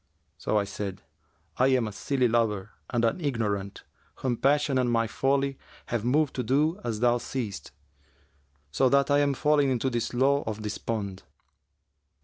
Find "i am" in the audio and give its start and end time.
1.57-1.87, 9.11-9.35